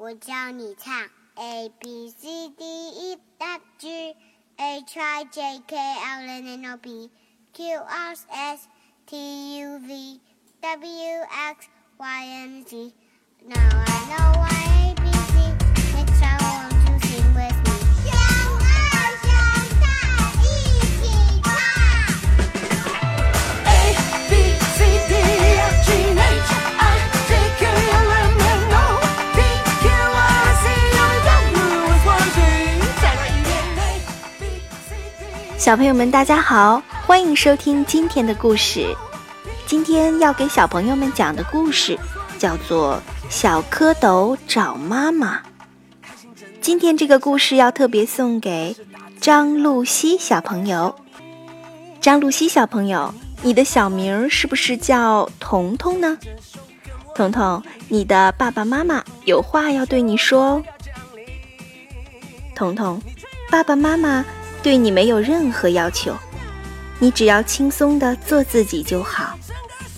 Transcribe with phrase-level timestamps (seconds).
[0.00, 0.94] 我教你唱
[1.34, 4.16] A B C D E F G
[4.56, 7.10] H I J K L N N O P
[7.52, 8.66] Q R S
[9.04, 10.18] T U V
[10.62, 11.68] W X
[11.98, 12.94] Y and Z.
[13.44, 15.09] Now I know why A B.
[35.70, 38.92] 小朋友们，大家好，欢迎收听今天的故事。
[39.66, 41.96] 今天要给小朋友们讲的故事
[42.40, 42.96] 叫做
[43.30, 45.36] 《小蝌蚪找妈妈》。
[46.60, 48.76] 今天这个故事要特别送给
[49.20, 50.96] 张露西小朋友。
[52.00, 56.18] 张露西小朋友，你的小名是不是叫彤彤呢？
[57.14, 60.62] 彤彤，你的爸爸妈妈有话要对你说哦。
[62.56, 63.00] 彤彤，
[63.48, 64.26] 爸爸妈妈
[64.62, 66.14] 对你没有任何要求，
[66.98, 69.38] 你只要轻松的做自己就好，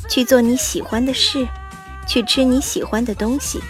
[0.08, 1.46] 去做你喜欢的事，
[2.06, 3.60] 去吃你喜欢的东西，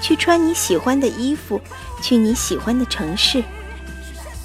[0.00, 1.60] 去穿你喜欢的衣服，
[2.00, 3.42] 去你喜欢的城市。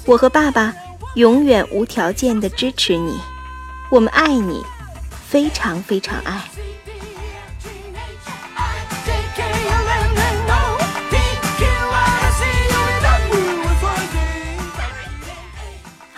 [0.04, 0.74] 我和爸爸
[1.14, 3.20] 永远无条件的支持你，
[3.88, 4.60] 我们爱你，
[5.28, 6.42] 非常非常爱。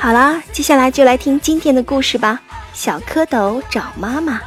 [0.04, 2.42] 好啦，接下来就来听今天的故事吧。
[2.74, 4.38] 小蝌蚪找妈妈。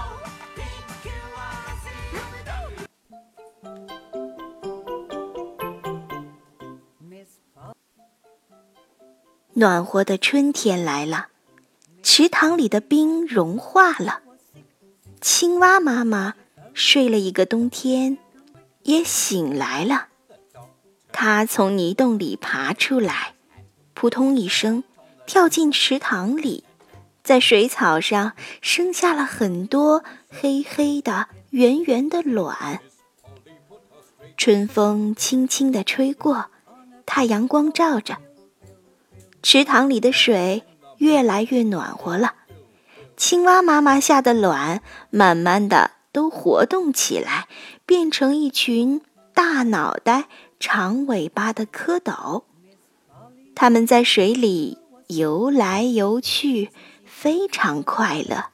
[9.53, 11.29] 暖和的春天来了，
[12.03, 14.21] 池塘里的冰融化了，
[15.21, 16.35] 青蛙妈妈
[16.75, 18.19] 睡了一个冬天，
[18.83, 20.09] 也醒来了。
[21.11, 23.33] 它从泥洞里爬出来，
[23.95, 24.83] 扑通一声，
[25.27, 26.63] 跳进池塘里，
[27.21, 32.79] 在水草上生下了很多黑黑的、圆圆的卵。
[34.37, 36.45] 春风轻轻地吹过，
[37.05, 38.17] 太阳光照着，
[39.43, 40.63] 池塘里的水
[40.99, 42.33] 越来越暖和了。
[43.17, 47.47] 青蛙妈妈下的卵慢慢的都活动起来，
[47.85, 49.01] 变成一群
[49.33, 52.43] 大脑袋、长尾巴的蝌蚪。
[53.55, 56.69] 它们在水里游来游去，
[57.05, 58.45] 非常快乐。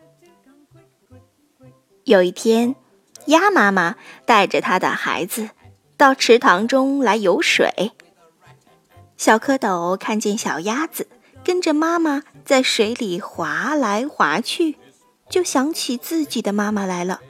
[2.04, 2.76] 有一天，
[3.26, 5.50] 鸭妈妈带着它的孩子
[5.98, 7.94] 到池塘中来游水。
[9.18, 11.08] 小蝌蚪看见小鸭子
[11.44, 14.78] 跟着妈妈在水里划来划去，
[15.30, 17.22] 就想起自己的妈妈来了。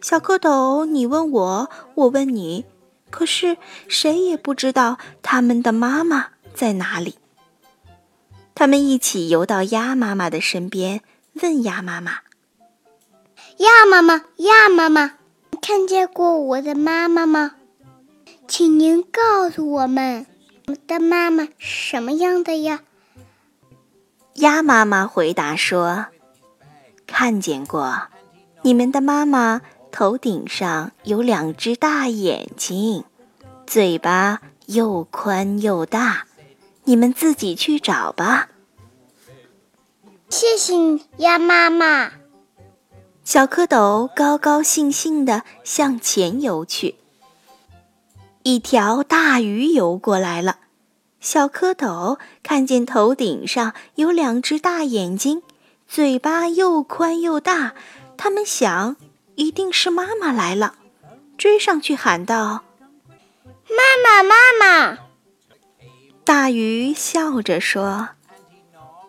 [0.00, 2.64] 小蝌蚪，你问我，我问你，
[3.10, 3.56] 可是
[3.88, 7.18] 谁也不知道他们的妈妈在哪里。
[8.58, 11.02] 他们一起游到鸭妈妈的身边，
[11.42, 12.20] 问鸭妈妈
[13.58, 15.18] 鸭妈妈，鸭妈妈，
[15.50, 17.56] 你看见过我的妈妈吗？
[18.48, 20.24] 请您告诉我们，
[20.68, 22.80] 我的妈妈是什么样的呀
[24.36, 26.06] ？：“鸭妈妈回答说，
[27.06, 28.08] 看见过，
[28.62, 29.60] 你们的妈妈
[29.92, 33.04] 头顶上有两只大眼睛，
[33.66, 36.26] 嘴巴又宽又大，
[36.86, 38.48] 你们自己去找吧。”
[40.28, 42.12] 谢谢你，鸭妈妈。
[43.22, 46.96] 小蝌蚪高高兴兴地向前游去。
[48.42, 50.58] 一条大鱼游过来了，
[51.20, 55.42] 小蝌蚪看见头顶上有两只大眼睛，
[55.88, 57.74] 嘴巴又宽又大，
[58.16, 58.96] 他们想，
[59.34, 60.74] 一定是妈妈来了，
[61.36, 62.64] 追上去喊道
[63.68, 64.98] 妈妈，妈妈
[66.26, 68.08] ，：“大鱼笑着说，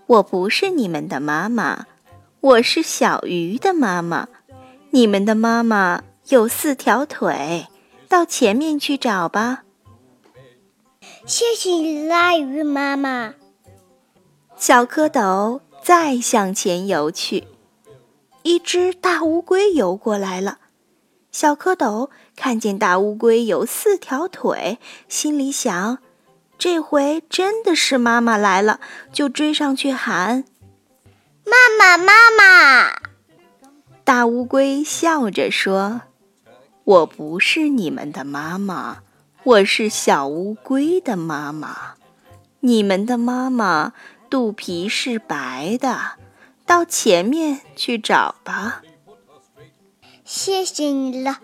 [0.05, 1.88] 我不是你们的妈妈，
[2.41, 4.28] 我是小鱼的妈妈。
[4.91, 7.66] 你们的妈妈有四条腿，
[8.08, 9.64] 到前面去找吧。
[11.25, 13.34] 谢谢你，鲨鱼妈妈。
[14.55, 17.47] 小蝌蚪再向前游去，
[18.43, 20.59] 一只大乌龟游过来了。
[21.31, 24.78] 小蝌蚪看见大乌龟有四条腿，
[25.09, 25.97] 心里想：
[26.57, 28.79] 这回真的是妈妈来了，
[29.13, 30.43] 就追上去喊。
[31.45, 33.01] 妈妈，妈妈，
[34.03, 36.01] 大乌龟笑着说
[36.83, 39.03] ：“我不是你们的妈妈，
[39.43, 41.93] 我是小乌龟的妈妈。
[42.61, 43.93] 你们的妈妈
[44.29, 46.17] 肚皮是白的，
[46.65, 48.81] 到前面去找吧。
[50.25, 51.37] 谢谢你了，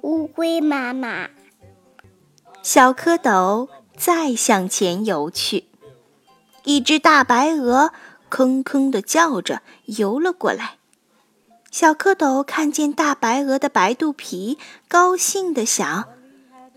[0.00, 1.28] 乌龟妈妈。
[2.62, 3.68] 小蝌蚪
[3.98, 5.64] 再向前游去，
[6.62, 7.92] 一只大白鹅
[8.30, 10.76] 吭吭地叫着游了过来。
[11.70, 14.56] 小蝌蚪看见大白鹅的白肚皮，
[14.86, 16.08] 高兴地想：“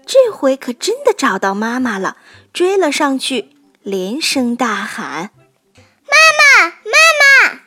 [0.06, 2.18] 这回可真的找到妈妈了！”
[2.52, 5.30] 追了上去，连声大喊
[6.10, 7.60] ：“妈妈，妈妈！”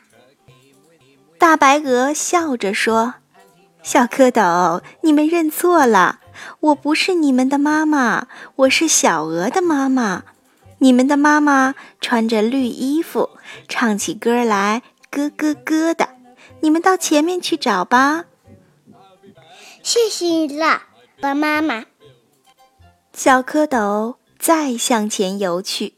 [1.39, 3.15] 大白鹅笑着说
[3.81, 6.19] ：“小蝌蚪，你们认错了。”
[6.59, 10.23] 我不是你们的妈妈，我是小鹅的妈妈。
[10.79, 13.29] 你们的妈妈穿着绿衣服，
[13.67, 16.09] 唱起歌来咯咯咯的。
[16.59, 18.25] 你们到前面去找吧。
[19.81, 20.81] 谢谢你了，
[21.21, 21.85] 鹅妈妈。
[23.13, 25.93] 小蝌蚪再向前游去。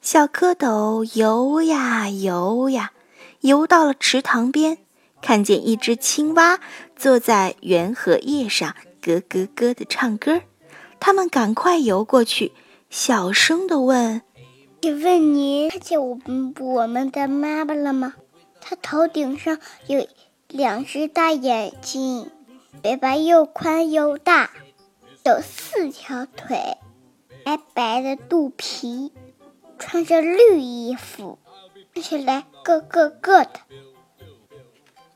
[0.00, 2.92] 小蝌蚪游呀游呀，
[3.40, 4.78] 游到了池塘边，
[5.20, 6.58] 看见一只青蛙
[6.96, 8.74] 坐在圆荷叶上。
[9.02, 10.42] 咯咯咯的唱歌，
[11.00, 12.52] 他们赶快游过去，
[12.88, 14.22] 小声的问
[14.80, 18.14] ：“请问您看见我们我们的妈妈了吗？
[18.60, 19.58] 她头顶上
[19.88, 20.06] 有
[20.46, 22.30] 两只大眼睛，
[22.80, 24.52] 嘴巴又宽又大，
[25.24, 26.78] 有四条腿，
[27.44, 29.12] 白白的肚皮，
[29.80, 31.40] 穿着绿衣服，
[31.92, 33.50] 看起来咯咯咯的。”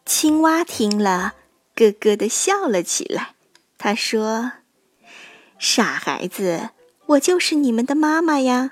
[0.05, 1.35] 青蛙听了，
[1.77, 3.36] 咯咯的笑了起来。
[3.79, 4.53] 他说
[5.59, 6.71] ：“傻孩子，
[7.07, 8.71] 我就是你们的妈妈呀。”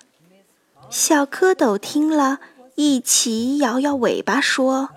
[0.90, 2.40] 小蝌蚪听了
[2.76, 4.90] 一起摇摇尾巴说：“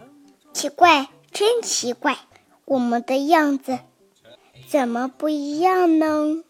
[0.53, 2.19] 奇怪，真奇怪，
[2.65, 3.79] 我们的样子
[4.69, 6.43] 怎么不一样呢？”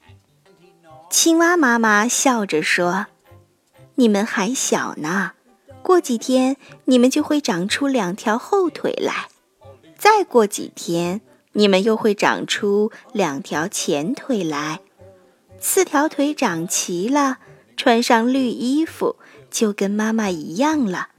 [1.09, 3.07] 青蛙妈妈笑着说
[3.95, 5.33] ：“你们还小呢，
[5.81, 9.29] 过几天你们就会长出两条后腿来，
[9.97, 11.21] 再过几天。”
[11.57, 14.81] 你们又会长出两条前腿来，
[15.59, 17.39] 四条腿长齐了，
[17.75, 19.15] 穿上绿衣服，
[19.49, 21.09] 就跟妈妈一样了，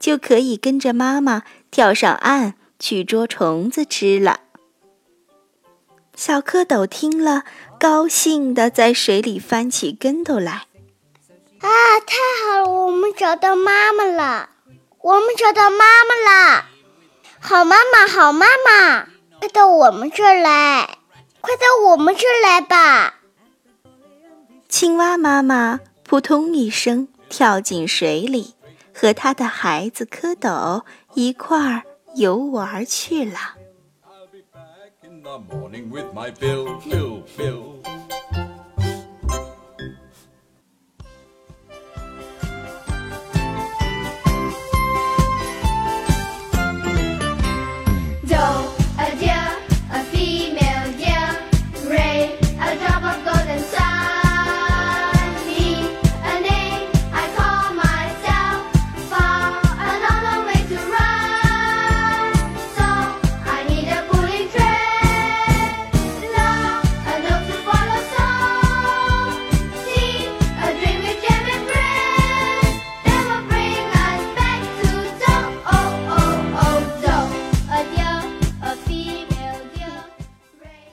[0.00, 4.40] 就可以跟着妈妈跳上岸去捉虫子吃了。
[6.16, 7.44] 小蝌蚪听了，
[7.78, 10.66] 高兴地在水里翻起跟头来。
[11.60, 11.68] 啊，
[12.00, 14.48] 太好了，我们找到妈妈了！
[14.98, 16.64] 我们找到妈妈了！
[17.38, 19.15] 好妈妈，好妈妈！
[19.38, 20.98] 快到我们这儿来！
[21.40, 23.20] 快到我们这儿来吧！
[24.68, 28.54] 青蛙妈妈扑通一声跳进水里，
[28.92, 30.82] 和它的孩子蝌蚪
[31.14, 31.82] 一块儿
[32.14, 33.54] 游玩去了。